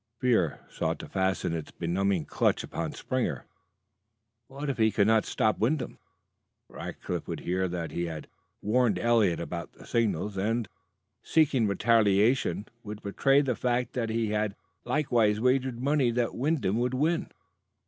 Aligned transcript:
Fear 0.17 0.61
sought 0.67 0.97
to 0.97 1.07
fasten 1.07 1.53
its 1.53 1.69
benumbing 1.69 2.25
clutch 2.25 2.63
upon 2.63 2.93
Springer. 2.93 3.45
What 4.47 4.67
if 4.67 4.79
he 4.79 4.89
could 4.91 5.05
not 5.05 5.25
stop 5.25 5.59
Wyndham? 5.59 5.99
Rackliff 6.67 7.27
would 7.27 7.41
hear 7.41 7.67
that 7.67 7.91
he 7.91 8.05
had 8.05 8.27
warned 8.63 8.97
Eliot 8.97 9.39
about 9.39 9.73
the 9.73 9.85
signals, 9.85 10.37
and, 10.37 10.67
seeking 11.21 11.67
retaliation, 11.67 12.65
would 12.81 13.03
betray 13.03 13.41
the 13.41 13.53
fact 13.55 13.93
that 13.93 14.09
he 14.09 14.29
had 14.31 14.55
likewise 14.85 15.39
wagered 15.39 15.79
money 15.79 16.09
that 16.09 16.33
Wyndham 16.33 16.77
would 16.79 16.95
win. 16.95 17.29